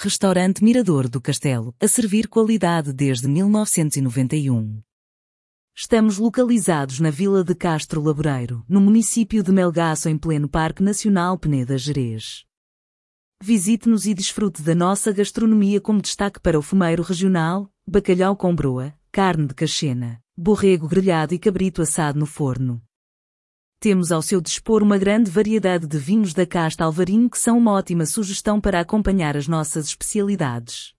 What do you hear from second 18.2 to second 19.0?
com broa,